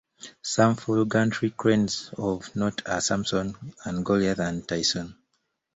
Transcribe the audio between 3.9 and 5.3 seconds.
Goliath and Taisun.